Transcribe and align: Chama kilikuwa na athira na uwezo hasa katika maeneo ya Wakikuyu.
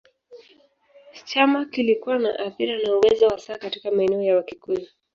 Chama 1.25 1.65
kilikuwa 1.65 2.19
na 2.19 2.39
athira 2.39 2.79
na 2.79 2.95
uwezo 2.97 3.29
hasa 3.29 3.57
katika 3.57 3.91
maeneo 3.91 4.21
ya 4.21 4.35
Wakikuyu. 4.35 4.87